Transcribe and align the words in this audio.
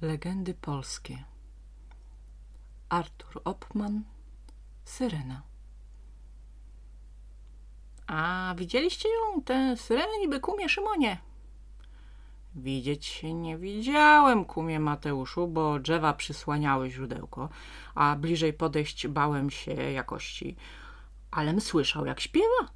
Legendy 0.00 0.54
polskie 0.54 1.24
Artur 2.88 3.40
Opman 3.44 4.04
Syrena 4.84 5.42
A 8.06 8.54
widzieliście 8.58 9.08
ją, 9.08 9.42
tę 9.42 9.76
syrenę 9.76 10.18
niby 10.20 10.40
kumie 10.40 10.68
Szymonie? 10.68 11.18
Widzieć 12.54 13.06
się 13.06 13.34
nie 13.34 13.58
widziałem, 13.58 14.44
kumie 14.44 14.80
Mateuszu, 14.80 15.48
bo 15.48 15.78
drzewa 15.78 16.12
przysłaniały 16.12 16.90
źródełko, 16.90 17.48
a 17.94 18.16
bliżej 18.16 18.52
podejść 18.52 19.08
bałem 19.08 19.50
się 19.50 19.72
jakości. 19.72 20.56
Alem 21.30 21.60
słyszał, 21.60 22.06
jak 22.06 22.20
śpiewa. 22.20 22.70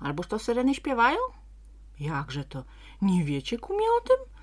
Alboż 0.00 0.26
to 0.26 0.38
syreny 0.38 0.74
śpiewają? 0.74 1.18
Jakże 2.00 2.44
to? 2.44 2.64
Nie 3.02 3.24
wiecie, 3.24 3.58
kumie, 3.58 3.86
o 3.98 4.00
tym? 4.00 4.33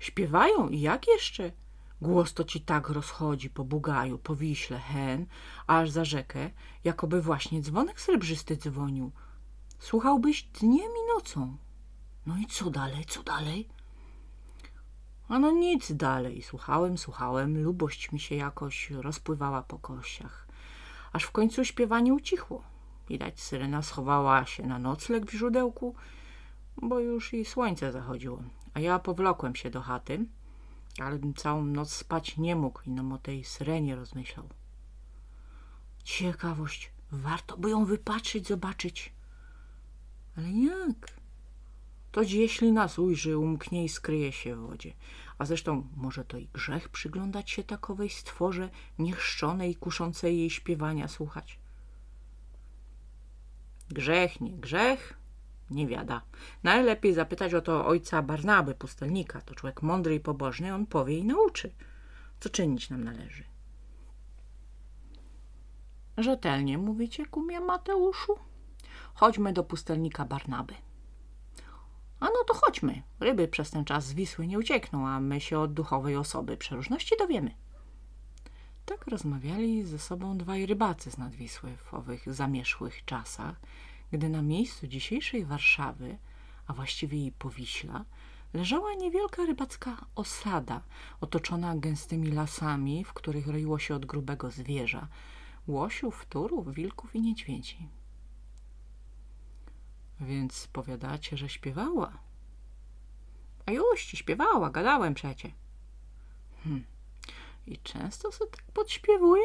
Śpiewają 0.00 0.68
i 0.68 0.80
jak 0.80 1.08
jeszcze? 1.08 1.52
Głos 2.00 2.34
to 2.34 2.44
ci 2.44 2.60
tak 2.60 2.88
rozchodzi 2.88 3.50
po 3.50 3.64
Bugaju, 3.64 4.18
po 4.18 4.36
Wiśle, 4.36 4.78
hen, 4.78 5.26
aż 5.66 5.90
za 5.90 6.04
rzekę, 6.04 6.50
jakoby 6.84 7.22
właśnie 7.22 7.62
dzwonek 7.62 8.00
srebrzysty 8.00 8.56
dzwonił. 8.56 9.12
Słuchałbyś 9.78 10.42
dniem 10.42 10.92
i 11.04 11.14
nocą. 11.14 11.56
No 12.26 12.36
i 12.38 12.46
co 12.46 12.70
dalej, 12.70 13.04
co 13.04 13.22
dalej? 13.22 13.68
A 15.28 15.38
no 15.38 15.50
nic 15.50 15.92
dalej. 15.92 16.42
Słuchałem, 16.42 16.98
słuchałem, 16.98 17.62
lubość 17.62 18.12
mi 18.12 18.20
się 18.20 18.34
jakoś 18.34 18.90
rozpływała 18.90 19.62
po 19.62 19.78
kościach. 19.78 20.48
Aż 21.12 21.24
w 21.24 21.30
końcu 21.30 21.64
śpiewanie 21.64 22.14
ucichło. 22.14 22.62
Widać, 23.08 23.40
syrena 23.40 23.82
schowała 23.82 24.46
się 24.46 24.66
na 24.66 24.78
nocleg 24.78 25.26
w 25.26 25.32
źródełku, 25.32 25.94
bo 26.76 27.00
już 27.00 27.34
i 27.34 27.44
słońce 27.44 27.92
zachodziło 27.92 28.42
a 28.74 28.80
ja 28.80 28.98
powlokłem 28.98 29.56
się 29.56 29.70
do 29.70 29.80
chaty, 29.80 30.26
ale 31.00 31.18
całą 31.36 31.64
noc 31.64 31.92
spać 31.92 32.36
nie 32.36 32.56
mógł 32.56 32.82
i 32.86 32.90
nam 32.90 33.12
o 33.12 33.18
tej 33.18 33.44
syrenie 33.44 33.96
rozmyślał. 33.96 34.48
Ciekawość, 36.04 36.92
warto 37.12 37.56
by 37.56 37.70
ją 37.70 37.84
wypatrzyć, 37.84 38.48
zobaczyć. 38.48 39.12
Ale 40.36 40.50
jak? 40.50 41.24
To 42.12 42.22
jeśli 42.22 42.72
nas 42.72 42.98
ujrzy, 42.98 43.38
umknie 43.38 43.84
i 43.84 43.88
skryje 43.88 44.32
się 44.32 44.56
w 44.56 44.58
wodzie. 44.58 44.92
A 45.38 45.44
zresztą 45.44 45.88
może 45.96 46.24
to 46.24 46.38
i 46.38 46.48
grzech 46.52 46.88
przyglądać 46.88 47.50
się 47.50 47.64
takowej 47.64 48.10
stworze 48.10 48.70
niechrzczonej 48.98 49.70
i 49.70 49.76
kuszącej 49.76 50.38
jej 50.38 50.50
śpiewania 50.50 51.08
słuchać. 51.08 51.58
Grzech, 53.88 54.40
nie 54.40 54.52
grzech, 54.52 55.14
nie 55.70 55.86
wiada. 55.86 56.22
Najlepiej 56.62 57.14
zapytać 57.14 57.54
o 57.54 57.60
to 57.60 57.86
ojca 57.86 58.22
Barnaby, 58.22 58.74
pustelnika. 58.74 59.40
To 59.40 59.54
człowiek 59.54 59.82
mądry 59.82 60.14
i 60.14 60.20
pobożny, 60.20 60.74
on 60.74 60.86
powie 60.86 61.18
i 61.18 61.24
nauczy, 61.24 61.72
co 62.40 62.48
czynić 62.48 62.90
nam 62.90 63.04
należy. 63.04 63.44
Rzetelnie 66.18 66.78
mówicie, 66.78 67.26
kumie 67.26 67.60
Mateuszu? 67.60 68.38
Chodźmy 69.14 69.52
do 69.52 69.64
pustelnika 69.64 70.24
Barnaby. 70.24 70.74
A 72.20 72.24
no 72.24 72.44
to 72.46 72.54
chodźmy. 72.54 73.02
Ryby 73.20 73.48
przez 73.48 73.70
ten 73.70 73.84
czas 73.84 74.06
z 74.06 74.12
Wisły 74.12 74.46
nie 74.46 74.58
uciekną, 74.58 75.08
a 75.08 75.20
my 75.20 75.40
się 75.40 75.58
od 75.58 75.72
duchowej 75.72 76.16
osoby 76.16 76.56
przeróżności 76.56 77.14
dowiemy. 77.18 77.54
Tak 78.86 79.06
rozmawiali 79.06 79.86
ze 79.86 79.98
sobą 79.98 80.38
dwaj 80.38 80.66
rybacy 80.66 81.10
z 81.10 81.18
nadwisły 81.18 81.76
w 81.76 81.94
owych 81.94 82.34
zamierzchłych 82.34 83.04
czasach– 83.04 83.60
gdy 84.12 84.28
na 84.28 84.42
miejscu 84.42 84.86
dzisiejszej 84.86 85.44
Warszawy, 85.44 86.18
a 86.66 86.72
właściwie 86.72 87.18
jej 87.18 87.32
Powiśla, 87.32 88.04
leżała 88.54 88.94
niewielka 88.94 89.46
rybacka 89.46 90.06
osada, 90.14 90.82
otoczona 91.20 91.76
gęstymi 91.76 92.30
lasami, 92.30 93.04
w 93.04 93.12
których 93.12 93.46
roiło 93.46 93.78
się 93.78 93.94
od 93.94 94.06
grubego 94.06 94.50
zwierza, 94.50 95.08
łosiów, 95.66 96.26
turów, 96.26 96.74
wilków 96.74 97.14
i 97.14 97.20
niedźwiedzi. 97.20 97.88
Więc 100.20 100.66
powiadacie, 100.66 101.36
że 101.36 101.48
śpiewała? 101.48 102.18
A 103.66 103.72
juści, 103.72 104.16
śpiewała, 104.16 104.70
gadałem 104.70 105.14
przecie. 105.14 105.52
Hm. 106.64 106.84
I 107.66 107.78
często 107.78 108.32
sobie 108.32 108.50
tak 108.50 108.64
podśpiewuje? 108.72 109.42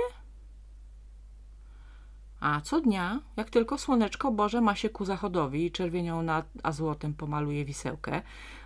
A 2.39 2.61
co 2.61 2.81
dnia, 2.81 3.19
jak 3.38 3.50
tylko 3.50 3.77
słoneczko 3.77 4.31
Boże 4.31 4.61
ma 4.61 4.75
się 4.75 4.89
ku 4.89 5.05
zachodowi 5.05 5.66
i 5.66 5.72
czerwienią 5.72 6.22
nad, 6.22 6.45
a 6.63 6.72
złotem 6.72 7.13
pomaluje 7.13 7.66
wisełkę, 7.66 8.22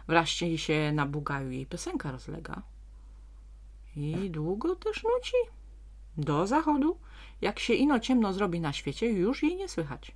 wreszcie 0.07 0.57
się 0.57 0.91
na 0.94 1.06
bugaju 1.06 1.51
jej 1.51 1.66
piosenka 1.66 2.11
rozlega. 2.11 2.61
I 3.95 4.29
długo 4.29 4.75
też 4.75 5.03
nuci. 5.03 5.38
Do 6.17 6.47
zachodu, 6.47 6.97
jak 7.41 7.59
się 7.59 7.73
ino 7.73 8.00
ciemno 8.00 8.34
zrobi 8.34 8.59
na 8.59 8.73
świecie, 8.73 9.09
już 9.09 9.44
jej 9.44 9.56
nie 9.56 9.69
słychać. 9.69 10.11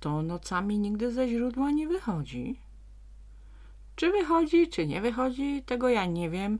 To 0.00 0.22
nocami 0.22 0.78
nigdy 0.78 1.12
ze 1.12 1.28
źródła 1.28 1.70
nie 1.70 1.88
wychodzi. 1.88 2.60
Czy 3.96 4.10
wychodzi, 4.10 4.68
czy 4.68 4.86
nie 4.86 5.00
wychodzi, 5.00 5.62
tego 5.66 5.88
ja 5.88 6.06
nie 6.06 6.30
wiem, 6.30 6.58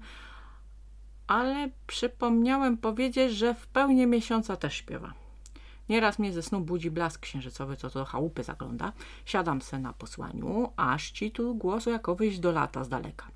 ale 1.26 1.70
przypomniałem 1.86 2.76
powiedzieć, 2.76 3.32
że 3.32 3.54
w 3.54 3.66
pełni 3.66 4.06
miesiąca 4.06 4.56
też 4.56 4.74
śpiewa. 4.74 5.12
Nieraz 5.88 6.18
mnie 6.18 6.32
ze 6.32 6.42
snu 6.42 6.60
budzi 6.60 6.90
blask 6.90 7.20
księżycowy, 7.20 7.76
co 7.76 7.90
to 7.90 7.98
do 7.98 8.04
chałupy 8.04 8.42
zagląda. 8.42 8.92
Siadam 9.24 9.62
se 9.62 9.78
na 9.78 9.92
posłaniu, 9.92 10.72
aż 10.76 11.10
ci 11.10 11.30
tu 11.30 11.54
głosu 11.54 11.90
jako 11.90 12.14
wyjść 12.14 12.38
do 12.38 12.52
lata 12.52 12.84
z 12.84 12.88
daleka. 12.88 13.26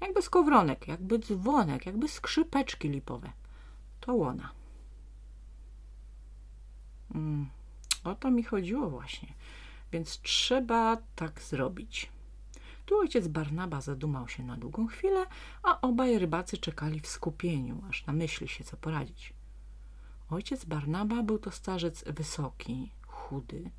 Jakby 0.00 0.22
skowronek, 0.22 0.88
jakby 0.88 1.18
dzwonek, 1.18 1.86
jakby 1.86 2.08
skrzypeczki 2.08 2.88
lipowe. 2.88 3.32
To 4.00 4.14
łona. 4.14 4.50
Mm, 7.14 7.48
o 8.04 8.14
to 8.14 8.30
mi 8.30 8.42
chodziło 8.42 8.90
właśnie. 8.90 9.28
Więc 9.92 10.20
trzeba 10.20 10.96
tak 11.16 11.40
zrobić. 11.40 12.10
Tu 12.88 12.98
ojciec 12.98 13.28
Barnaba 13.28 13.80
zadumał 13.80 14.28
się 14.28 14.44
na 14.44 14.56
długą 14.56 14.86
chwilę, 14.86 15.26
a 15.62 15.80
obaj 15.80 16.18
rybacy 16.18 16.58
czekali 16.58 17.00
w 17.00 17.06
skupieniu, 17.06 17.82
aż 17.88 18.06
namyśli 18.06 18.48
się, 18.48 18.64
co 18.64 18.76
poradzić. 18.76 19.32
Ojciec 20.30 20.64
Barnaba 20.64 21.22
był 21.22 21.38
to 21.38 21.50
starzec 21.50 22.04
wysoki, 22.04 22.92
chudy, 23.06 23.70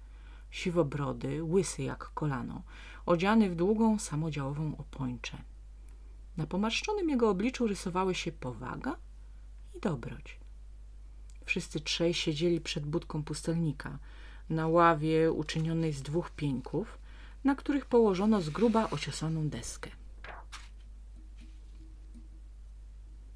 siwobrody, 0.50 1.44
łysy 1.44 1.84
jak 1.84 2.14
kolano, 2.14 2.62
odziany 3.06 3.50
w 3.50 3.56
długą, 3.56 4.00
samodziałową 4.00 4.78
opończę. 4.78 5.38
Na 6.38 6.48
pomarszczonym 6.48 7.10
jego 7.10 7.30
obliczu 7.30 7.68
rysowały 7.68 8.16
się 8.16 8.32
powaga 8.32 8.96
i 9.76 9.80
dobroć. 9.80 10.40
Wszyscy 11.46 11.80
trzej 11.80 12.14
siedzieli 12.14 12.62
przed 12.62 12.86
budką 12.86 13.24
pustelnika, 13.24 14.00
na 14.50 14.68
ławie 14.68 15.32
uczynionej 15.32 15.94
z 15.94 16.02
dwóch 16.02 16.32
pieńków, 16.32 16.99
na 17.44 17.56
których 17.56 17.86
położono 17.86 18.42
z 18.42 18.50
gruba 18.50 18.90
ociosaną 18.90 19.50
deskę. 19.50 19.90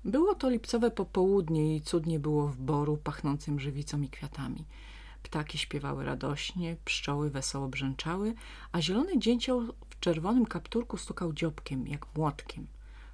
Było 0.05 0.35
to 0.35 0.49
lipcowe 0.49 0.91
popołudnie 0.91 1.75
i 1.75 1.81
cudnie 1.81 2.19
było 2.19 2.47
w 2.47 2.57
boru 2.57 2.97
pachnącym 2.97 3.59
żywicą 3.59 4.01
i 4.01 4.09
kwiatami. 4.09 4.65
Ptaki 5.23 5.57
śpiewały 5.57 6.05
radośnie, 6.05 6.77
pszczoły 6.85 7.29
wesoło 7.29 7.67
brzęczały, 7.67 8.33
a 8.71 8.81
zielony 8.81 9.19
dzięcioł 9.19 9.61
w 9.89 9.99
czerwonym 9.99 10.45
kapturku 10.45 10.97
stukał 10.97 11.33
dziobkiem, 11.33 11.87
jak 11.87 12.15
młotkiem, 12.15 12.67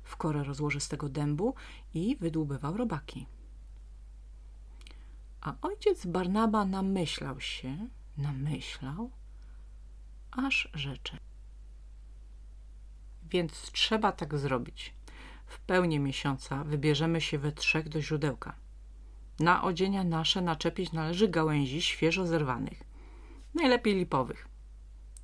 w 0.03 0.17
korę 0.17 0.44
rozłożystego 0.44 1.09
dębu 1.09 1.53
i 1.94 2.16
wydłubywał 2.16 2.77
robaki. 2.77 3.25
A 5.41 5.53
ojciec 5.61 6.06
Barnaba 6.06 6.66
namyślał 6.66 7.41
się, 7.41 7.88
namyślał, 8.17 9.11
aż 10.31 10.69
rzeczy. 10.73 11.17
Więc 13.23 13.72
trzeba 13.72 14.12
tak 14.12 14.38
zrobić. 14.38 14.94
W 15.45 15.59
pełni 15.59 16.00
miesiąca 16.00 16.63
wybierzemy 16.63 17.21
się 17.21 17.38
we 17.38 17.51
trzech 17.51 17.89
do 17.89 18.01
źródełka. 18.01 18.56
Na 19.39 19.63
odzienia 19.63 20.03
nasze 20.03 20.42
naczepić 20.42 20.92
należy 20.92 21.27
gałęzi 21.27 21.81
świeżo 21.81 22.27
zerwanych, 22.27 22.83
najlepiej 23.53 23.95
lipowych, 23.95 24.48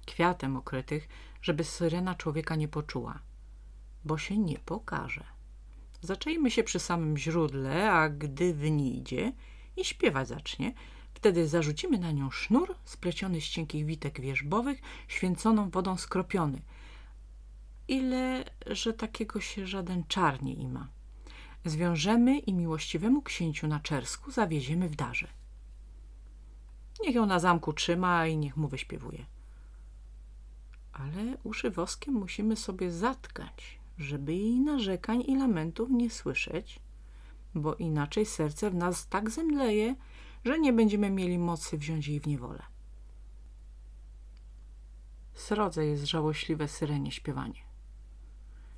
kwiatem 0.06 0.58
okrytych, 0.58 1.08
żeby 1.42 1.64
syrena 1.64 2.16
człowieka 2.16 2.56
nie 2.56 2.68
poczuła, 2.68 3.20
bo 4.06 4.18
się 4.18 4.38
nie 4.38 4.60
pokaże. 4.60 5.24
Zaczęjmy 6.02 6.52
się 6.52 6.64
przy 6.64 6.80
samym 6.80 7.18
źródle, 7.18 7.92
a 7.92 8.10
gdy 8.10 8.54
wynidzie 8.54 9.34
i 9.78 9.86
śpiewać 9.86 10.28
zacznie, 10.28 10.74
Wtedy 11.16 11.48
zarzucimy 11.48 12.00
na 12.00 12.12
nią 12.12 12.32
sznur 12.32 12.76
spleciony 12.86 13.42
z 13.42 13.44
cienkich 13.44 13.86
witek 13.86 14.22
wierzbowych, 14.22 14.82
święconą 15.08 15.70
wodą 15.70 15.98
skropiony. 15.98 16.62
Ile, 17.88 18.44
że 18.68 18.94
takiego 18.94 19.42
się 19.42 19.68
żaden 19.68 20.04
czar 20.08 20.44
nie 20.44 20.54
ima. 20.54 20.88
Zwiążemy 21.66 22.40
i 22.40 22.54
miłościwemu 22.54 23.22
księciu 23.22 23.68
na 23.68 23.80
czersku 23.80 24.32
zawieziemy 24.32 24.90
w 24.90 24.96
darze. 24.96 25.28
Niech 27.04 27.16
ją 27.16 27.26
na 27.26 27.40
zamku 27.40 27.74
trzyma 27.74 28.28
i 28.28 28.38
niech 28.38 28.58
mu 28.58 28.68
wyśpiewuje. 28.68 29.26
ale 30.94 31.38
uszy 31.44 31.72
woskiem 31.72 32.14
musimy 32.14 32.56
sobie 32.56 32.92
zatkać, 32.92 33.80
żeby 33.98 34.34
jej 34.34 34.60
narzekań 34.60 35.24
i 35.28 35.38
lamentów 35.38 35.90
nie 35.90 36.10
słyszeć, 36.10 36.80
bo 37.56 37.76
inaczej 37.76 38.26
serce 38.26 38.70
w 38.70 38.76
nas 38.76 39.08
tak 39.08 39.30
zemdleje, 39.30 39.96
że 40.46 40.60
nie 40.60 40.74
będziemy 40.74 41.10
mieli 41.10 41.40
mocy 41.40 41.78
wziąć 41.78 42.08
jej 42.08 42.20
w 42.20 42.28
niewolę. 42.28 42.64
Srodze 45.34 45.86
jest 45.86 46.06
żałośliwe 46.06 46.68
syrenie 46.68 47.12
śpiewanie. 47.12 47.66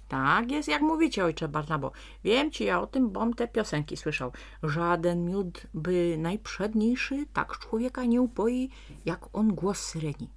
Tak 0.07 0.51
jest, 0.51 0.67
jak 0.69 0.81
mówicie, 0.81 1.25
ojcze 1.25 1.47
Barnabo. 1.47 1.91
Wiem 2.23 2.51
ci 2.51 2.63
ja 2.63 2.81
o 2.81 2.87
tym, 2.87 3.09
bom 3.09 3.33
te 3.33 3.47
piosenki 3.47 3.97
słyszał. 3.97 4.31
Żaden 4.63 5.25
miód 5.25 5.67
by 5.73 6.15
najprzedniejszy 6.17 7.25
tak 7.33 7.57
człowieka 7.57 8.05
nie 8.05 8.21
upoi, 8.21 8.69
jak 9.05 9.35
on 9.35 9.55
głos 9.55 9.79
syreni. 9.79 10.29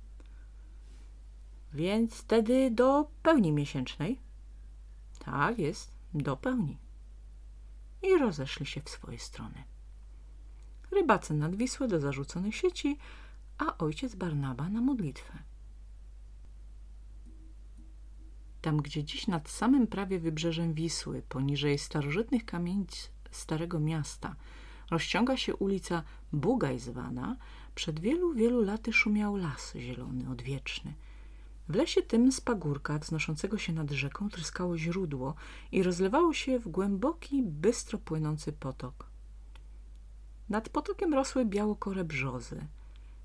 Więc 1.73 2.15
wtedy 2.15 2.71
do 2.71 3.11
pełni 3.23 3.53
miesięcznej? 3.53 4.21
Tak 5.19 5.59
jest, 5.59 5.93
do 6.15 6.37
pełni. 6.37 6.79
I 8.03 8.19
rozeszli 8.19 8.67
się 8.67 8.81
w 8.81 8.89
swoje 8.89 9.19
strony. 9.19 9.70
Rybacy 10.93 11.35
nad 11.35 11.57
Wisłę 11.57 11.89
do 11.89 12.01
zarzuconych 12.01 12.57
sieci, 12.57 12.99
a 13.59 13.79
ojciec 13.79 14.15
Barnaba 14.15 14.69
na 14.69 14.81
modlitwę. 14.81 15.39
Tam, 18.61 18.77
gdzie 18.77 19.05
dziś 19.05 19.27
nad 19.27 19.49
samym 19.49 19.87
prawie 19.87 20.19
wybrzeżem 20.19 20.75
Wisły, 20.75 21.23
poniżej 21.29 21.79
starożytnych 21.79 22.45
kamienic 22.45 23.11
Starego 23.31 23.81
Miasta, 23.81 24.37
rozciąga 24.91 25.37
się 25.37 25.57
ulica 25.57 26.03
Bugaj 26.33 26.79
zwana, 26.79 27.37
przed 27.75 28.01
wielu, 28.01 28.35
wielu 28.35 28.63
laty 28.63 28.93
szumiał 28.93 29.37
las 29.37 29.75
zielony, 29.77 30.31
odwieczny. 30.31 30.95
W 31.69 31.75
lesie 31.75 32.03
tym 32.03 32.33
z 32.33 32.41
pagórka 32.41 32.99
wznoszącego 32.99 33.59
się 33.59 33.73
nad 33.73 33.91
rzeką 33.91 34.29
tryskało 34.29 34.79
źródło 34.79 35.35
i 35.73 35.83
rozlewało 35.83 36.33
się 36.35 36.59
w 36.59 36.69
głęboki, 36.69 37.43
bystro 37.43 37.99
płynący 37.99 38.53
potok. 38.53 39.10
Nad 40.51 40.69
potokiem 40.69 41.15
rosły 41.15 41.45
białokore 41.45 42.05
brzozy. 42.05 42.67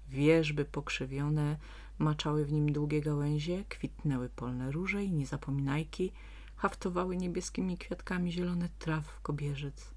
Wierzby 0.10 0.66
pokrzywione 0.66 1.58
maczały 2.00 2.46
w 2.46 2.52
nim 2.52 2.72
długie 2.72 3.02
gałęzie, 3.02 3.64
kwitnęły 3.70 4.30
polne 4.30 4.72
róże 4.72 5.04
i 5.04 5.12
niezapominajki, 5.12 6.12
haftowały 6.56 7.18
niebieskimi 7.18 7.78
kwiatkami 7.78 8.32
zielone 8.32 8.70
traw 8.80 9.22
kobierzec. 9.22 9.92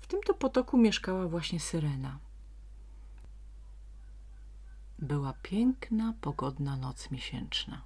W 0.00 0.06
tym 0.06 0.20
to 0.26 0.34
potoku 0.34 0.78
mieszkała 0.78 1.28
właśnie 1.28 1.60
syrena. 1.60 2.18
Była 4.98 5.32
piękna, 5.42 6.14
pogodna 6.20 6.76
noc 6.76 7.10
miesięczna. 7.10 7.82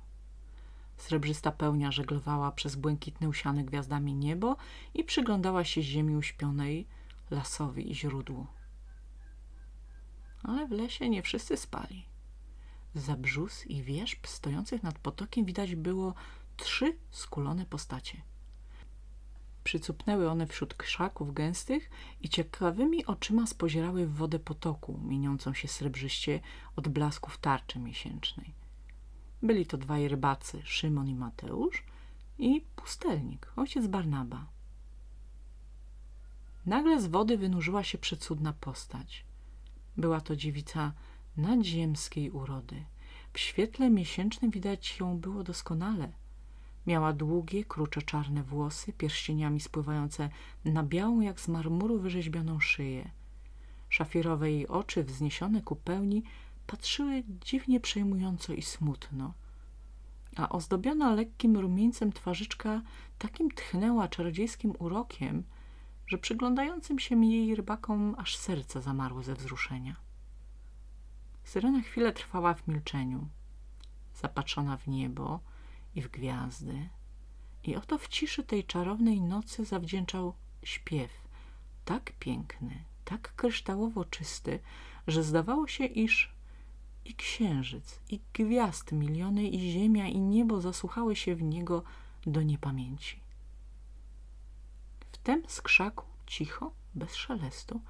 Srebrzysta 0.96 1.52
pełnia 1.52 1.92
żeglowała 1.92 2.52
przez 2.52 2.76
błękitne 2.76 3.28
usiane 3.28 3.64
gwiazdami 3.64 4.14
niebo 4.14 4.56
i 4.94 5.04
przyglądała 5.04 5.64
się 5.64 5.82
ziemi 5.82 6.16
uśpionej, 6.16 6.86
lasowi 7.30 7.90
i 7.90 7.94
źródłu. 7.94 8.46
Ale 10.42 10.66
w 10.66 10.70
lesie 10.70 11.08
nie 11.08 11.22
wszyscy 11.22 11.56
spali. 11.56 12.06
Za 12.94 13.16
brzus 13.16 13.66
i 13.66 13.82
wierzb 13.82 14.26
stojących 14.26 14.82
nad 14.82 14.98
potokiem 14.98 15.44
widać 15.44 15.74
było 15.74 16.14
trzy 16.56 16.96
skulone 17.10 17.66
postacie. 17.66 18.22
Przycupnęły 19.64 20.30
one 20.30 20.46
wśród 20.46 20.74
krzaków 20.74 21.34
gęstych 21.34 21.90
i 22.20 22.28
ciekawymi 22.28 23.06
oczyma 23.06 23.46
spozierały 23.46 24.06
w 24.06 24.14
wodę 24.14 24.38
potoku, 24.38 25.00
mieniącą 25.04 25.54
się 25.54 25.68
srebrzyście 25.68 26.40
od 26.76 26.88
blasków 26.88 27.38
tarczy 27.38 27.78
miesięcznej. 27.78 28.54
Byli 29.42 29.66
to 29.66 29.78
dwaj 29.78 30.08
rybacy, 30.08 30.62
Szymon 30.64 31.08
i 31.08 31.14
Mateusz 31.14 31.84
i 32.38 32.64
pustelnik, 32.76 33.52
ojciec 33.56 33.86
Barnaba. 33.86 34.46
Nagle 36.66 37.00
z 37.00 37.06
wody 37.06 37.38
wynurzyła 37.38 37.84
się 37.84 37.98
przecudna 37.98 38.52
postać. 38.52 39.24
Była 39.96 40.20
to 40.20 40.36
dziewica 40.36 40.92
nadziemskiej 41.36 42.30
urody. 42.30 42.84
W 43.32 43.38
świetle 43.38 43.90
miesięcznym 43.90 44.50
widać 44.50 45.00
ją 45.00 45.18
było 45.18 45.42
doskonale. 45.44 46.12
Miała 46.86 47.12
długie, 47.12 47.64
krucze 47.64 48.02
czarne 48.02 48.42
włosy, 48.42 48.92
pierścieniami 48.92 49.60
spływające 49.60 50.30
na 50.64 50.82
białą 50.82 51.20
jak 51.20 51.40
z 51.40 51.48
marmuru 51.48 51.98
wyrzeźbioną 51.98 52.60
szyję. 52.60 53.10
Szafirowe 53.88 54.50
jej 54.50 54.68
oczy, 54.68 55.04
wzniesione 55.04 55.62
ku 55.62 55.76
pełni, 55.76 56.22
patrzyły 56.66 57.22
dziwnie 57.44 57.80
przejmująco 57.80 58.52
i 58.52 58.62
smutno. 58.62 59.34
A 60.36 60.48
ozdobiona 60.48 61.14
lekkim 61.14 61.56
rumieńcem 61.56 62.12
twarzyczka 62.12 62.82
takim 63.18 63.50
tchnęła 63.50 64.08
czarodziejskim 64.08 64.72
urokiem, 64.78 65.44
że 66.06 66.18
przyglądającym 66.18 66.98
się 66.98 67.24
jej 67.24 67.54
rybakom 67.54 68.14
aż 68.18 68.36
serce 68.36 68.82
zamarło 68.82 69.22
ze 69.22 69.34
wzruszenia. 69.34 69.96
Syrena 71.44 71.80
chwilę 71.80 72.12
trwała 72.12 72.54
w 72.54 72.68
milczeniu, 72.68 73.28
zapatrzona 74.14 74.76
w 74.76 74.86
niebo 74.86 75.40
i 75.94 76.02
w 76.02 76.10
gwiazdy. 76.10 76.88
I 77.64 77.76
oto 77.76 77.98
w 77.98 78.08
ciszy 78.08 78.42
tej 78.42 78.64
czarownej 78.64 79.20
nocy 79.20 79.64
zawdzięczał 79.64 80.34
śpiew, 80.62 81.10
tak 81.84 82.12
piękny, 82.18 82.84
tak 83.04 83.34
kryształowo 83.34 84.04
czysty, 84.04 84.60
że 85.06 85.22
zdawało 85.22 85.68
się, 85.68 85.84
iż 85.84 86.32
i 87.04 87.14
księżyc, 87.14 88.00
i 88.10 88.20
gwiazd 88.34 88.92
miliony, 88.92 89.48
i 89.48 89.72
ziemia, 89.72 90.08
i 90.08 90.20
niebo 90.20 90.60
zasłuchały 90.60 91.16
się 91.16 91.34
w 91.34 91.42
niego 91.42 91.82
do 92.26 92.42
niepamięci. 92.42 93.25
Wtem 95.26 95.42
z 95.46 95.62
krzaku, 95.62 96.04
cicho, 96.26 96.72
bez 96.94 97.14
szelestu, 97.14 97.80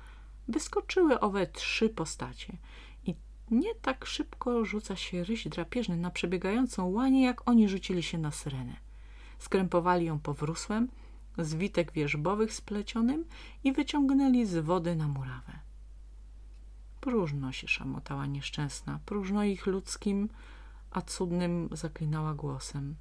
wyskoczyły 0.48 1.20
owe 1.20 1.46
trzy 1.46 1.88
postacie 1.88 2.56
i 3.04 3.14
nie 3.50 3.74
tak 3.74 4.06
szybko 4.06 4.64
rzuca 4.64 4.96
się 4.96 5.24
ryś 5.24 5.48
drapieżny 5.48 5.96
na 5.96 6.10
przebiegającą 6.10 6.86
łanię, 6.86 7.24
jak 7.24 7.48
oni 7.48 7.68
rzucili 7.68 8.02
się 8.02 8.18
na 8.18 8.30
syrenę. 8.30 8.76
Skrępowali 9.38 10.06
ją 10.06 10.18
powrósłem, 10.18 10.88
z 11.38 11.54
witek 11.54 11.92
wierzbowych 11.92 12.52
splecionym 12.52 13.24
i 13.64 13.72
wyciągnęli 13.72 14.46
z 14.46 14.64
wody 14.64 14.96
na 14.96 15.08
murawę. 15.08 15.52
Próżno 17.00 17.52
się 17.52 17.68
szamotała 17.68 18.26
nieszczęsna, 18.26 19.00
próżno 19.06 19.44
ich 19.44 19.66
ludzkim, 19.66 20.28
a 20.90 21.02
cudnym 21.02 21.68
zaklinała 21.72 22.34
głosem. 22.34 22.96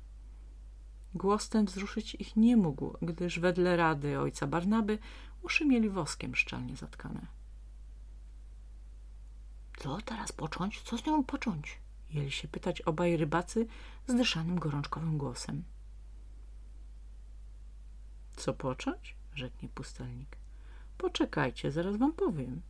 Głos 1.15 1.49
ten 1.49 1.65
wzruszyć 1.65 2.15
ich 2.15 2.35
nie 2.35 2.57
mógł, 2.57 2.97
gdyż 3.01 3.39
wedle 3.39 3.77
rady 3.77 4.19
ojca 4.19 4.47
Barnaby 4.47 4.99
uszy 5.41 5.65
mieli 5.65 5.89
woskiem 5.89 6.35
szczelnie 6.35 6.75
zatkane. 6.75 7.27
Co 9.77 9.97
teraz 10.01 10.31
począć? 10.31 10.81
Co 10.81 10.97
z 10.97 11.05
nią 11.05 11.23
począć? 11.23 11.79
Jeli 12.09 12.31
się 12.31 12.47
pytać 12.47 12.81
obaj 12.81 13.17
rybacy 13.17 13.67
zdyszanym 14.07 14.59
gorączkowym 14.59 15.17
głosem. 15.17 15.63
Co 18.35 18.53
począć? 18.53 19.15
rzeknie 19.35 19.69
pustelnik. 19.69 20.37
Poczekajcie, 20.97 21.71
zaraz 21.71 21.97
wam 21.97 22.13
powiem. 22.13 22.61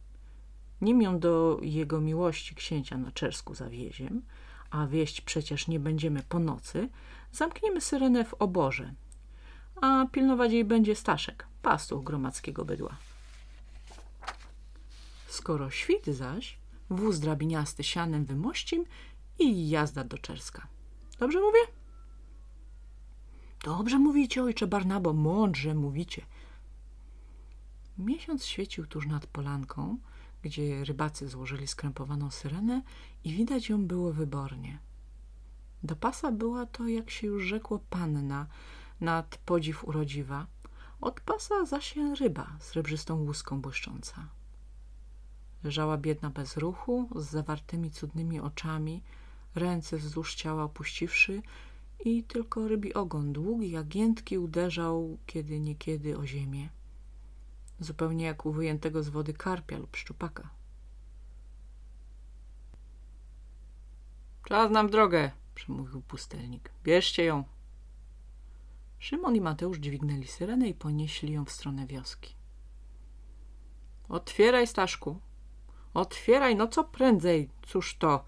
Nim 0.81 1.01
ją 1.01 1.20
do 1.20 1.60
jego 1.62 2.01
miłości 2.01 2.55
księcia 2.55 2.98
na 2.98 3.12
czersku 3.12 3.55
zawieziem, 3.55 4.22
a 4.70 4.88
wieść 4.88 5.22
przecież 5.22 5.67
nie 5.67 5.79
będziemy 5.79 6.24
po 6.24 6.39
nocy, 6.39 6.89
zamkniemy 7.36 7.82
syrenę 7.82 8.25
w 8.25 8.34
oborze, 8.34 8.94
a 9.82 10.06
pilnować 10.12 10.51
jej 10.51 10.65
będzie 10.65 10.96
Staszek, 10.96 11.48
pastuch 11.62 12.04
gromadzkiego 12.04 12.65
bydła. 12.65 12.98
Skoro 15.27 15.70
świt 15.70 16.06
zaś, 16.06 16.58
wóz 16.89 17.20
drabiniasty 17.20 17.84
sianem 17.84 18.25
wymościm 18.25 18.86
i 19.39 19.70
jazda 19.70 20.04
do 20.04 20.18
Czerska. 20.18 20.68
Dobrze 21.20 21.39
mówię? 21.39 21.60
Dobrze 23.63 24.00
mówicie, 24.00 24.44
ojcze 24.44 24.68
Barnabo, 24.68 25.13
mądrze 25.13 25.75
mówicie. 25.75 26.25
Miesiąc 27.98 28.46
świecił 28.46 28.86
tuż 28.86 29.08
nad 29.08 29.27
polanką, 29.27 29.98
gdzie 30.42 30.84
rybacy 30.84 31.27
złożyli 31.27 31.68
skrępowaną 31.68 32.32
syrenę 32.32 32.82
i 33.24 33.34
widać 33.34 33.70
ją 33.70 33.86
było 33.88 34.13
wybornie. 34.13 34.80
Do 35.86 35.96
pasa 35.96 36.32
była 36.32 36.65
to, 36.65 36.88
jak 36.88 37.10
się 37.10 37.27
już 37.27 37.44
rzekło, 37.44 37.80
panna, 37.89 38.48
nad 39.01 39.38
podziw 39.38 39.88
urodziwa, 39.88 40.48
od 41.01 41.22
pasa 41.22 41.65
zaś 41.65 41.96
ryba 42.20 42.58
srebrzystą 42.60 43.15
łuską 43.15 43.62
błyszcząca. 43.62 44.27
Leżała 45.63 45.98
biedna 45.98 46.30
bez 46.30 46.58
ruchu, 46.58 47.10
z 47.15 47.25
zawartymi 47.25 47.92
cudnymi 47.92 48.39
oczami, 48.39 49.04
ręce 49.56 49.98
wzdłuż 49.98 50.36
ciała 50.36 50.63
opuściwszy 50.63 51.42
i 52.06 52.24
tylko 52.24 52.68
rybi 52.68 52.94
ogon 52.94 53.34
długi 53.34 53.72
jak 53.72 53.88
giętki 53.88 54.38
uderzał 54.38 55.18
kiedy 55.25 55.60
niekiedy 55.60 56.18
o 56.18 56.25
ziemię 56.25 56.70
zupełnie 57.80 58.25
jak 58.25 58.46
u 58.46 58.51
wyjętego 58.51 59.04
z 59.04 59.10
wody 59.10 59.34
karpia 59.34 59.77
lub 59.77 59.96
szczupaka. 59.96 60.50
Czas 64.48 64.72
nam 64.72 64.89
drogę, 64.89 65.32
przemówił 65.55 66.01
pustelnik. 66.01 66.71
Bierzcie 66.83 67.24
ją. 67.24 67.43
Szymon 69.00 69.35
i 69.35 69.41
Mateusz 69.41 69.77
dźwignęli 69.77 70.27
syrenę 70.27 70.67
i 70.67 70.74
ponieśli 70.74 71.33
ją 71.33 71.45
w 71.45 71.51
stronę 71.51 71.88
wioski. 71.88 72.35
Otwieraj, 74.09 74.67
Staszku. 74.67 75.19
Otwieraj, 75.93 76.55
no 76.55 76.67
co 76.67 76.83
prędzej. 76.83 77.50
Cóż 77.67 77.97
to? 77.97 78.25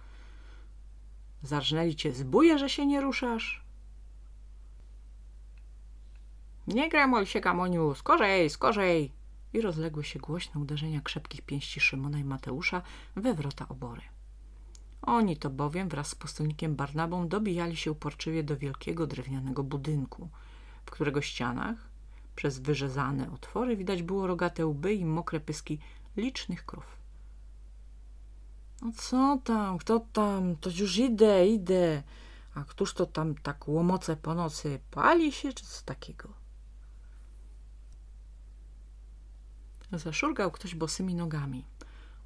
Zarżnęli 1.43 1.96
cię 1.96 2.13
zbóje, 2.13 2.57
że 2.57 2.69
się 2.69 2.86
nie 2.86 3.01
ruszasz? 3.01 3.63
Nie 6.67 6.89
gramol 6.89 7.25
się, 7.25 7.41
Gamoniu, 7.41 7.96
skorzej, 7.96 8.50
skorzej! 8.50 9.12
I 9.53 9.62
rozległy 9.62 10.03
się 10.03 10.19
głośne 10.19 10.62
uderzenia 10.62 11.01
krzepkich 11.01 11.41
pięści 11.41 11.79
Szymona 11.79 12.19
i 12.19 12.24
Mateusza 12.24 12.81
we 13.15 13.34
wrota 13.34 13.67
obory. 13.67 14.01
Oni 15.01 15.38
to 15.38 15.50
bowiem 15.50 15.89
wraz 15.89 16.08
z 16.08 16.16
pustelnikiem 16.16 16.75
Barnabą 16.75 17.27
dobijali 17.27 17.77
się 17.77 17.92
uporczywie 17.92 18.44
do 18.44 18.58
wielkiego 18.58 19.08
drewnianego 19.08 19.63
budynku, 19.63 20.30
w 20.86 20.92
którego 20.92 21.22
ścianach 21.22 21.77
przez 22.36 22.60
wyrzezane 22.60 23.32
otwory 23.32 23.77
widać 23.77 24.04
było 24.04 24.27
rogate 24.27 24.66
łby 24.66 24.94
i 24.94 25.06
mokre 25.06 25.39
pyski 25.39 25.80
licznych 26.18 26.66
krów. 26.66 26.98
No 28.82 28.92
co 28.96 29.39
tam, 29.44 29.77
kto 29.77 30.00
tam, 30.00 30.56
to 30.56 30.70
już 30.70 30.98
idę, 30.98 31.48
idę. 31.48 32.04
A 32.56 32.63
któż 32.63 32.94
to 32.94 33.06
tam 33.06 33.36
tak 33.36 33.68
łomoce 33.68 34.16
po 34.16 34.34
nocy, 34.34 34.80
pali 34.92 35.32
się 35.32 35.54
czy 35.54 35.66
co 35.66 35.86
takiego? 35.86 36.30
Zaszurgał 39.92 40.51
ktoś 40.51 40.75
bosymi 40.75 41.16
nogami. 41.16 41.66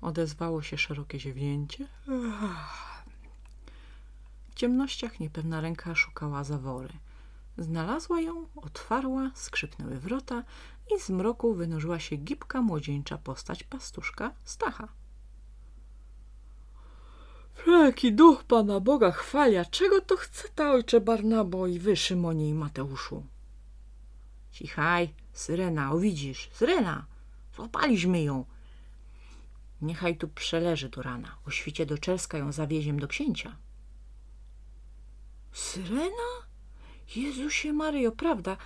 Odezwało 0.01 0.61
się 0.61 0.77
szerokie 0.77 1.19
ziewnięcie. 1.19 1.87
W 4.49 4.55
ciemnościach 4.55 5.19
niepewna 5.19 5.61
ręka 5.61 5.95
szukała 5.95 6.43
zawory. 6.43 6.93
Znalazła 7.57 8.21
ją, 8.21 8.47
otwarła, 8.55 9.31
skrzypnęły 9.35 9.99
wrota 9.99 10.43
i 10.95 10.99
z 10.99 11.09
mroku 11.09 11.53
wynurzyła 11.53 11.99
się 11.99 12.15
gibka 12.15 12.61
młodzieńcza 12.61 13.17
postać 13.17 13.63
pastuszka 13.63 14.31
Stacha. 14.43 14.87
Jaki 17.67 18.13
duch 18.13 18.43
Pana 18.43 18.79
Boga 18.79 19.11
chwalia! 19.11 19.65
Czego 19.65 20.01
to 20.01 20.17
chce 20.17 20.49
ta 20.55 20.71
ojcze 20.71 21.01
Barnabo 21.01 21.67
i 21.67 21.79
wy, 21.79 21.95
Szymonie 21.95 22.49
i 22.49 22.53
Mateuszu? 22.53 23.25
Cichaj, 24.51 25.13
syrena, 25.33 25.91
o 25.91 25.99
widzisz, 25.99 26.49
syrena! 26.53 27.05
Złapaliśmy 27.55 28.23
ją. 28.23 28.45
Niechaj 29.81 30.17
tu 30.17 30.27
przeleży 30.27 30.89
do 30.89 31.01
rana. 31.01 31.37
O 31.45 31.51
świcie 31.51 31.85
do 31.85 31.97
Czerska 31.97 32.37
ją 32.37 32.51
zawieziem 32.51 32.99
do 32.99 33.07
księcia. 33.07 33.57
Syrena? 35.51 36.31
Jezusie 37.15 37.73
Maryjo, 37.73 38.11
prawda? 38.11 38.57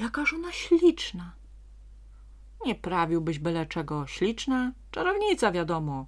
Jakaż 0.00 0.32
ona 0.32 0.52
śliczna. 0.52 1.32
Nie 2.66 2.74
prawiłbyś 2.74 3.38
byle 3.38 3.66
czego. 3.66 4.06
Śliczna? 4.06 4.72
Czarownica, 4.90 5.52
wiadomo. 5.52 6.06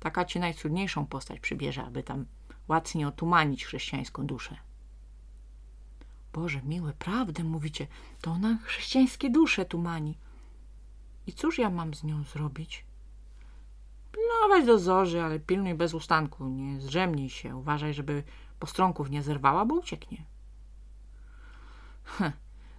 Taka 0.00 0.24
ci 0.24 0.40
najcudniejszą 0.40 1.06
postać 1.06 1.40
przybierze, 1.40 1.84
aby 1.84 2.02
tam 2.02 2.26
łatnie 2.68 3.08
otumanić 3.08 3.64
chrześcijańską 3.66 4.26
duszę. 4.26 4.56
Boże 6.32 6.62
miły, 6.62 6.92
prawdę 6.92 7.44
mówicie. 7.44 7.86
To 8.20 8.30
ona 8.30 8.58
chrześcijańskie 8.64 9.30
dusze 9.30 9.64
tumani. 9.64 10.18
I 11.26 11.32
cóż 11.32 11.58
ja 11.58 11.70
mam 11.70 11.94
z 11.94 12.04
nią 12.04 12.24
zrobić? 12.24 12.84
Pilnować 14.12 14.66
do 14.66 14.78
zorzy, 14.78 15.22
ale 15.22 15.40
pilnuj 15.40 15.74
bez 15.74 15.94
ustanku. 15.94 16.48
Nie 16.48 16.80
zdrzemnij 16.80 17.30
się. 17.30 17.56
Uważaj, 17.56 17.94
żeby 17.94 18.22
postronków 18.58 19.10
nie 19.10 19.22
zerwała, 19.22 19.64
bo 19.64 19.74
ucieknie. 19.74 20.24
Heh, 22.04 22.32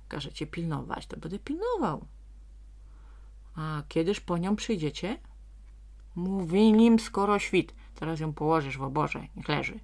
każecie 0.07 0.47
pilnować, 0.47 1.07
to 1.07 1.17
będę 1.17 1.39
pilnował. 1.39 2.05
A 3.55 3.83
kiedyż 3.87 4.19
po 4.19 4.37
nią 4.37 4.55
przyjdziecie? 4.55 5.17
Mówili 6.15 6.85
im 6.85 6.99
skoro 6.99 7.39
świt. 7.39 7.73
Teraz 7.95 8.19
ją 8.19 8.33
położysz 8.33 8.77
w 8.77 8.83
oborze. 8.83 9.27
Niech 9.35 9.47
leży. 9.47 9.79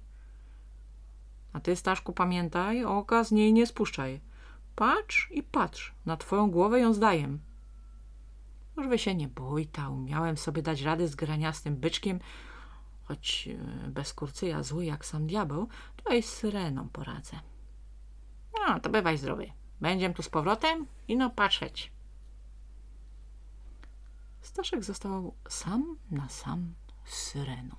A 1.52 1.60
ty, 1.60 1.76
Staszku, 1.76 2.12
pamiętaj, 2.12 2.84
oka 2.84 3.24
z 3.24 3.32
niej 3.32 3.52
nie 3.52 3.66
spuszczaj. 3.66 4.20
Patrz 4.76 5.28
i 5.30 5.42
patrz. 5.42 5.94
Na 6.06 6.16
twoją 6.16 6.50
głowę 6.50 6.80
ją 6.80 6.92
zdaję. 6.92 7.38
Już 8.76 8.88
wy 8.88 8.98
się 8.98 9.14
nie 9.14 9.28
bój, 9.28 9.66
ta 9.66 9.88
umiałem 9.88 10.36
sobie 10.36 10.62
dać 10.62 10.80
radę 10.80 11.08
z 11.08 11.14
graniastym 11.14 11.76
byczkiem, 11.76 12.20
choć 13.02 13.48
e, 13.48 13.90
bez 13.90 14.14
kurcyja 14.14 14.62
zły 14.62 14.84
jak 14.84 15.04
sam 15.04 15.26
diabeł, 15.26 15.68
to 16.04 16.14
i 16.14 16.22
z 16.22 16.32
syreną 16.32 16.88
poradzę. 16.88 17.40
No, 18.54 18.80
to 18.80 18.90
bywaj 18.90 19.18
zdrowy. 19.18 19.52
Będziem 19.80 20.14
tu 20.14 20.22
z 20.22 20.28
powrotem 20.28 20.86
i 21.08 21.16
no 21.16 21.30
patrzeć. 21.30 21.92
Staszek 24.40 24.84
został 24.84 25.34
sam 25.48 25.96
na 26.10 26.28
sam 26.28 26.74
z 27.04 27.14
syreną. 27.14 27.76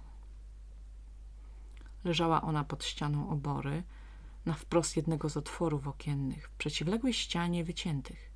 Leżała 2.03 2.41
ona 2.41 2.63
pod 2.63 2.83
ścianą 2.83 3.29
obory, 3.29 3.83
na 4.45 4.53
wprost 4.53 4.97
jednego 4.97 5.29
z 5.29 5.37
otworów 5.37 5.87
okiennych, 5.87 6.47
w 6.47 6.51
przeciwległej 6.51 7.13
ścianie 7.13 7.63
wyciętych 7.63 8.30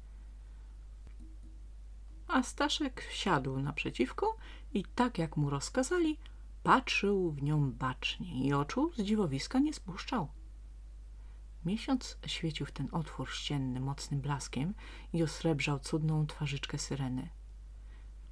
a 2.27 2.43
Staszek 2.43 3.07
siadł 3.11 3.59
naprzeciwko 3.59 4.37
i 4.73 4.85
tak 4.95 5.17
jak 5.17 5.37
mu 5.37 5.49
rozkazali, 5.49 6.17
patrzył 6.63 7.31
w 7.31 7.43
nią 7.43 7.71
bacznie 7.71 8.45
i 8.47 8.53
oczu 8.53 8.91
z 8.97 9.01
dziwowiska 9.03 9.59
nie 9.59 9.73
spuszczał. 9.73 10.27
Miesiąc 11.65 12.17
świecił 12.25 12.65
w 12.65 12.71
ten 12.71 12.87
otwór 12.91 13.29
ścienny 13.29 13.79
mocnym 13.79 14.21
blaskiem 14.21 14.73
i 15.13 15.23
osrebrzał 15.23 15.79
cudną 15.79 16.27
twarzyczkę 16.27 16.77
syreny, 16.77 17.29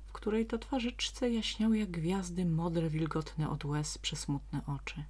w 0.05 0.11
której 0.11 0.45
to 0.45 0.57
twarzyczce 0.57 1.29
jaśniały 1.29 1.77
jak 1.77 1.91
gwiazdy 1.91 2.45
modre, 2.45 2.89
wilgotne 2.89 3.49
od 3.49 3.65
łez 3.65 3.97
przesmutne 3.97 4.61
oczy. 4.65 5.03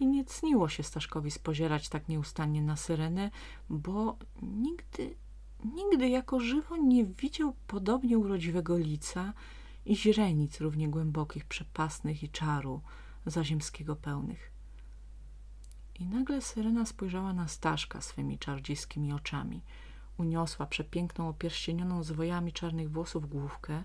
I 0.00 0.06
nie 0.06 0.24
cniło 0.24 0.68
się 0.68 0.82
Staszkowi 0.82 1.30
spozierać 1.30 1.88
tak 1.88 2.08
nieustannie 2.08 2.62
na 2.62 2.76
syrenę, 2.76 3.30
bo 3.70 4.16
nigdy 4.42 5.14
Nigdy 5.64 6.08
jako 6.08 6.40
żywo 6.40 6.76
nie 6.76 7.04
widział 7.04 7.54
podobnie 7.66 8.18
urodziwego 8.18 8.78
lica 8.78 9.32
i 9.86 9.96
źrenic 9.96 10.60
równie 10.60 10.88
głębokich, 10.88 11.44
przepasnych 11.44 12.22
i 12.22 12.28
czaru 12.28 12.80
zaziemskiego 13.26 13.96
pełnych. 13.96 14.52
I 15.98 16.06
nagle 16.06 16.40
Syrena 16.40 16.86
spojrzała 16.86 17.32
na 17.32 17.48
Staszka 17.48 18.00
swymi 18.00 18.38
czardziskimi 18.38 19.12
oczami. 19.12 19.62
Uniosła 20.18 20.66
przepiękną, 20.66 21.28
opierścienioną 21.28 22.02
zwojami 22.02 22.52
czarnych 22.52 22.90
włosów 22.90 23.28
główkę, 23.28 23.82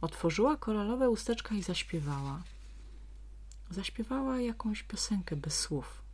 otworzyła 0.00 0.56
koralowe 0.56 1.10
usteczka 1.10 1.54
i 1.54 1.62
zaśpiewała. 1.62 2.42
Zaśpiewała 3.70 4.40
jakąś 4.40 4.82
piosenkę 4.82 5.36
bez 5.36 5.60
słów. 5.60 6.05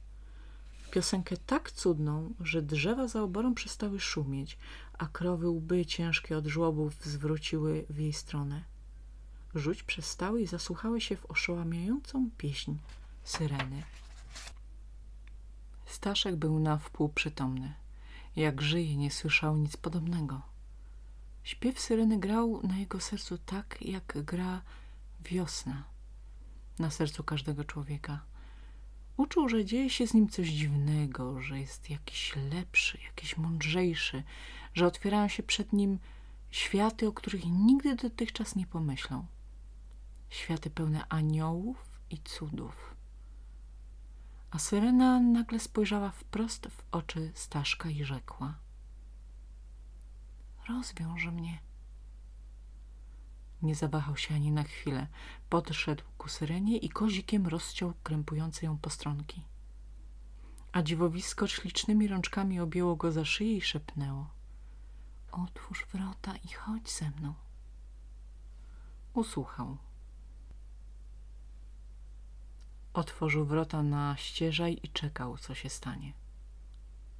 Piosenkę 0.93 1.37
tak 1.37 1.71
cudną, 1.71 2.35
że 2.41 2.63
drzewa 2.63 3.09
za 3.09 3.23
oborą 3.23 3.55
przestały 3.55 4.01
szumieć, 4.01 4.59
a 4.99 5.07
krowy 5.07 5.49
łby 5.49 5.87
ciężkie 5.87 6.37
od 6.37 6.47
żłobów 6.47 7.05
zwróciły 7.05 7.87
w 7.91 7.99
jej 7.99 8.13
stronę. 8.13 8.65
Rzuć 9.55 9.83
przestały 9.83 10.43
i 10.43 10.47
zasłuchały 10.47 11.01
się 11.01 11.17
w 11.17 11.27
oszołamiającą 11.27 12.31
pieśń 12.39 12.75
syreny. 13.25 13.83
Staszek 15.87 16.37
był 16.37 16.59
na 16.59 16.79
wpół 16.79 17.09
przytomny. 17.09 17.75
Jak 18.37 18.63
żyje, 18.63 18.97
nie 18.97 19.11
słyszał 19.11 19.57
nic 19.57 19.77
podobnego. 19.77 20.43
Śpiew 21.43 21.81
syreny 21.81 22.19
grał 22.19 22.61
na 22.63 22.79
jego 22.79 23.01
sercu 23.01 23.39
tak, 23.39 23.83
jak 23.83 24.25
gra 24.25 24.63
wiosna 25.25 25.85
na 26.79 26.91
sercu 26.91 27.25
każdego 27.25 27.65
człowieka. 27.65 28.32
Uczuł, 29.17 29.49
że 29.49 29.65
dzieje 29.65 29.91
się 29.91 30.07
z 30.07 30.15
nim 30.15 30.29
coś 30.29 30.49
dziwnego, 30.49 31.41
że 31.41 31.61
jest 31.61 31.91
jakiś 31.91 32.37
lepszy, 32.53 32.99
jakiś 33.05 33.37
mądrzejszy, 33.37 34.23
że 34.75 34.87
otwierają 34.87 35.29
się 35.29 35.43
przed 35.43 35.73
nim 35.73 35.99
światy, 36.51 37.09
o 37.09 37.13
których 37.13 37.45
nigdy 37.47 37.97
dotychczas 37.97 38.57
nie 38.57 38.67
pomyślał. 38.67 39.27
Światy 40.31 40.71
pełne 40.71 41.09
aniołów 41.09 42.01
i 42.11 42.19
cudów. 42.19 42.95
A 44.51 44.59
Syrena 44.59 45.21
nagle 45.21 45.61
spojrzała 45.61 46.11
wprost 46.11 46.67
w 46.67 46.83
oczy 46.93 47.33
Staszka 47.35 47.91
i 47.91 48.05
rzekła– 48.05 48.55
rozwiąże 50.69 51.31
mnie. 51.33 51.59
Nie 53.63 53.75
zawahał 53.75 54.17
się 54.17 54.35
ani 54.35 54.53
na 54.53 54.63
chwilę. 54.63 55.07
Podszedł 55.49 56.03
ku 56.19 56.29
syrenie 56.29 56.77
i 56.77 56.89
kozikiem 56.89 57.47
rozciął 57.47 57.93
krępujące 58.03 58.67
ją 58.67 58.79
postronki. 58.79 59.45
A 60.73 60.83
dziwowisko 60.83 61.47
ślicznymi 61.47 62.09
rączkami 62.09 62.61
objęło 62.61 62.97
go 62.97 63.13
za 63.13 63.25
szyję 63.25 63.57
i 63.57 63.61
szepnęło. 63.61 64.31
Otwórz 65.33 65.87
wrota 65.93 66.37
i 66.37 66.49
chodź 66.49 66.91
ze 66.91 67.11
mną. 67.11 67.35
Usłuchał. 69.15 69.77
Otworzył 72.93 73.45
wrota 73.45 73.83
na 73.83 74.17
ścieżaj 74.17 74.81
i 74.83 74.89
czekał, 74.89 75.39
co 75.39 75.55
się 75.55 75.71
stanie. 75.71 76.13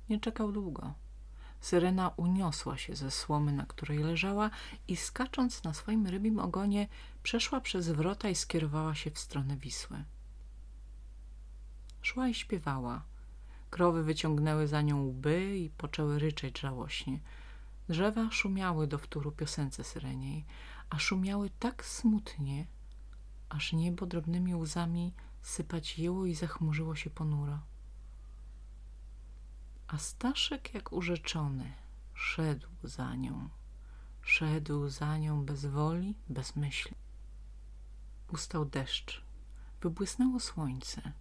Nie 0.09 0.21
czekał 0.21 0.53
długo. 0.53 0.95
Syrena 1.63 2.09
uniosła 2.17 2.77
się 2.77 2.97
ze 2.97 3.11
słomy, 3.11 3.53
na 3.53 3.67
której 3.67 3.99
leżała 3.99 4.51
i 4.89 4.97
skacząc 4.97 5.65
na 5.65 5.75
swoim 5.75 6.07
rybim 6.07 6.39
ogonie 6.39 6.89
przeszła 7.23 7.61
przez 7.61 7.89
wrota 7.89 8.29
i 8.29 8.35
skierowała 8.35 8.95
się 8.95 9.11
w 9.11 9.19
stronę 9.19 9.57
Wisły. 9.57 10.05
Szła 12.03 12.29
i 12.29 12.35
śpiewała. 12.35 13.03
Krowy 13.71 14.03
wyciągnęły 14.03 14.69
za 14.69 14.83
nią 14.83 15.07
łby 15.07 15.59
i 15.59 15.71
poczęły 15.71 16.19
ryczeć 16.19 16.59
żałośnie. 16.59 17.21
Drzewa 17.89 18.31
szumiały 18.31 18.87
do 18.87 18.99
wtóru 18.99 19.33
piosence 19.33 19.85
syreniej, 19.85 20.45
a 20.91 20.99
szumiały 20.99 21.51
tak 21.59 21.85
smutnie, 21.85 22.67
aż 23.49 23.73
niebo 23.73 24.07
drobnymi 24.07 24.55
łzami 24.55 25.13
sypać 25.43 25.99
jęło 25.99 26.27
i 26.27 26.35
zachmurzyło 26.35 26.97
się 26.97 27.11
ponuro. 27.11 27.59
A 29.93 29.99
Staszek 29.99 30.75
jak 30.75 30.93
urzeczony 30.93 31.73
szedł 32.15 32.69
za 32.83 33.15
nią, 33.15 33.49
szedł 34.23 34.89
za 34.89 35.19
nią 35.19 35.45
bez 35.45 35.67
woli, 35.67 36.15
bez 36.29 36.57
myśli. 36.57 36.97
Ustał 38.33 38.65
deszcz, 38.65 39.23
wybłysnęło 39.81 40.41
słońce. 40.41 41.13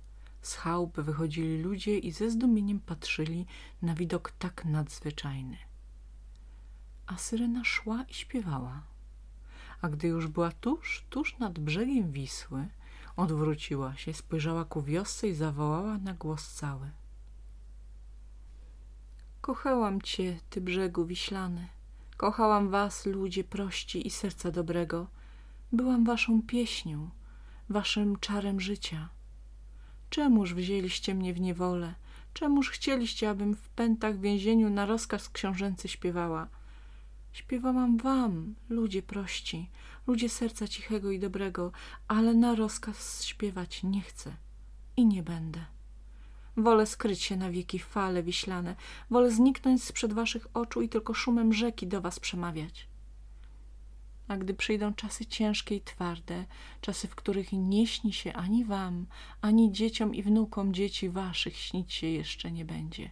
Z 0.42 0.56
chałup 0.56 1.02
wychodzili 1.02 1.62
ludzie 1.62 1.98
i 1.98 2.12
ze 2.12 2.32
zdumieniem 2.32 2.80
patrzyli 2.80 3.46
na 3.82 3.96
widok 3.96 4.32
tak 4.32 4.66
nadzwyczajny. 4.66 5.58
A 7.06 7.18
syrena 7.18 7.64
szła 7.64 8.04
i 8.04 8.14
śpiewała. 8.14 8.84
A 9.82 9.90
gdy 9.90 10.08
już 10.08 10.28
była 10.28 10.52
tuż, 10.52 11.06
tuż 11.10 11.38
nad 11.38 11.60
brzegiem 11.60 12.12
Wisły, 12.12 12.68
odwróciła 13.16 13.96
się, 13.96 14.14
spojrzała 14.14 14.66
ku 14.66 14.82
wiosce 14.82 15.28
i 15.28 15.34
zawołała 15.34 15.98
na 15.98 16.14
głos 16.14 16.54
cały. 16.54 17.01
Kochałam 19.42 20.02
cię, 20.02 20.40
ty 20.50 20.62
brzegu 20.62 21.06
wiślany. 21.06 21.68
Kochałam 22.18 22.70
was, 22.70 23.06
ludzie 23.06 23.44
prości 23.44 24.08
i 24.08 24.10
serca 24.10 24.52
dobrego. 24.52 25.08
Byłam 25.72 26.06
waszą 26.06 26.42
pieśnią, 26.42 27.10
waszym 27.70 28.20
czarem 28.20 28.60
życia. 28.60 29.10
Czemuż 30.10 30.54
wzięliście 30.54 31.16
mnie 31.16 31.34
w 31.34 31.40
niewolę? 31.40 31.96
Czemuż 32.34 32.70
chcieliście, 32.70 33.30
abym 33.30 33.56
w 33.56 33.70
pętach 33.70 34.20
więzieniu 34.20 34.70
na 34.70 34.86
rozkaz 34.86 35.30
książęcy 35.30 35.88
śpiewała? 35.88 36.48
Śpiewałam 37.32 37.98
wam, 37.98 38.56
ludzie 38.70 39.02
prości, 39.02 39.70
ludzie 40.08 40.30
serca 40.30 40.68
cichego 40.68 41.12
i 41.12 41.20
dobrego, 41.20 41.72
ale 42.08 42.34
na 42.34 42.56
rozkaz 42.56 43.24
śpiewać 43.24 43.84
nie 43.84 44.02
chcę 44.02 44.36
i 44.98 45.06
nie 45.06 45.24
będę. 45.24 45.66
Wolę 46.58 46.86
skryć 46.86 47.22
się 47.22 47.38
na 47.38 47.52
wieki 47.52 47.80
fale 47.80 48.24
wiślane, 48.24 48.76
wolę 49.10 49.32
zniknąć 49.32 49.84
sprzed 49.84 50.14
waszych 50.14 50.48
oczu 50.54 50.82
i 50.82 50.90
tylko 50.90 51.14
szumem 51.14 51.54
rzeki 51.54 51.88
do 51.88 52.02
was 52.02 52.20
przemawiać. 52.20 52.88
A 54.28 54.38
gdy 54.38 54.54
przyjdą 54.54 54.94
czasy 54.94 55.26
ciężkie 55.26 55.76
i 55.76 55.82
twarde, 55.82 56.46
czasy, 56.82 57.08
w 57.08 57.16
których 57.16 57.52
nie 57.52 57.88
śni 57.88 58.14
się 58.14 58.34
ani 58.34 58.66
wam, 58.66 59.06
ani 59.42 59.72
dzieciom 59.72 60.16
i 60.16 60.24
wnukom 60.24 60.74
dzieci 60.74 61.10
waszych 61.10 61.58
śnić 61.58 61.94
się 61.94 62.08
jeszcze 62.08 62.52
nie 62.52 62.66
będzie. 62.66 63.12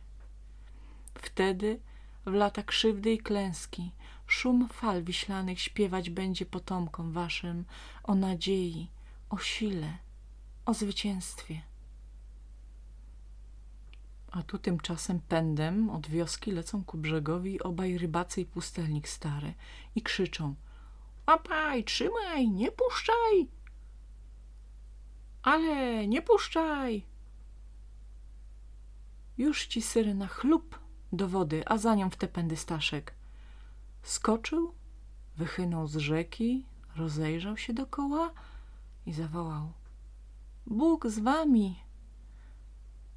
Wtedy, 1.14 1.80
w 2.26 2.34
lata 2.34 2.64
krzywdy 2.64 3.14
i 3.14 3.18
klęski, 3.18 3.92
szum 4.28 4.70
fal 4.74 5.04
wiślanych 5.04 5.62
śpiewać 5.62 6.10
będzie 6.10 6.46
potomkom 6.46 7.12
waszym 7.12 7.66
o 8.04 8.16
nadziei, 8.16 8.88
o 9.30 9.38
sile, 9.38 9.98
o 10.66 10.74
zwycięstwie. 10.74 11.69
A 14.32 14.44
tu 14.44 14.58
tymczasem 14.58 15.20
pędem 15.20 15.90
od 15.90 16.08
wioski 16.08 16.52
lecą 16.52 16.84
ku 16.84 16.98
brzegowi 16.98 17.62
obaj 17.62 17.98
rybacy 17.98 18.42
i 18.42 18.46
pustelnik 18.46 19.08
stary 19.08 19.54
i 19.96 20.02
krzyczą 20.02 20.56
Łapaj, 21.28 21.84
trzymaj, 21.84 22.50
nie 22.50 22.72
puszczaj! 22.72 23.48
Ale 25.44 26.08
nie 26.08 26.22
puszczaj! 26.22 27.06
Już 29.38 29.68
ci 29.68 29.82
syrena 29.82 30.28
chlup 30.28 30.80
do 31.14 31.28
wody, 31.28 31.64
a 31.66 31.78
za 31.78 31.96
nią 31.96 32.10
w 32.10 32.16
te 32.16 32.28
pędy 32.28 32.58
Staszek. 32.58 33.14
Skoczył, 34.04 34.74
wychynął 35.38 35.88
z 35.88 35.96
rzeki, 35.96 36.66
rozejrzał 36.96 37.58
się 37.58 37.74
dokoła 37.74 38.32
i 39.06 39.14
zawołał 39.14 39.74
Bóg 40.68 41.08
z 41.08 41.20
wami! 41.20 41.84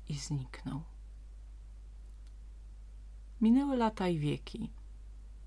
I 0.08 0.14
zniknął. 0.14 0.91
Minęły 3.42 3.76
lata 3.76 4.08
i 4.08 4.18
wieki. 4.18 4.70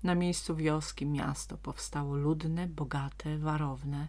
Na 0.02 0.14
miejscu 0.14 0.56
wioski 0.56 1.06
miasto 1.06 1.58
powstało 1.58 2.16
ludne, 2.16 2.66
bogate, 2.66 3.38
warowne. 3.38 4.08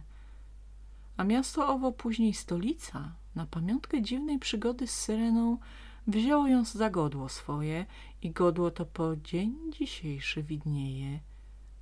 A 1.16 1.24
miasto 1.24 1.68
owo 1.68 1.92
później 1.92 2.34
stolica, 2.34 3.14
na 3.34 3.46
pamiątkę 3.46 4.02
dziwnej 4.02 4.38
przygody 4.38 4.86
z 4.86 4.90
syreną, 4.90 5.58
wzięło 6.06 6.46
ją 6.48 6.64
za 6.64 6.90
godło 6.90 7.28
swoje 7.28 7.86
i 8.22 8.30
godło 8.30 8.70
to 8.70 8.86
po 8.86 9.16
dzień 9.16 9.72
dzisiejszy 9.72 10.42
widnieje 10.42 11.20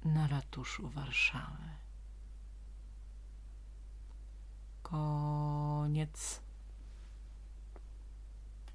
na 0.05 0.27
ratuszu 0.27 0.89
Warszawy. 0.89 1.69
Koniec. 4.83 6.46